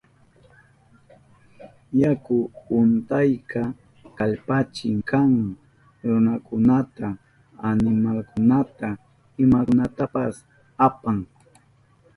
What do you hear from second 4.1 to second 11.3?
kallpachik kan, runakunata, animalkunata, imakunatapas apan.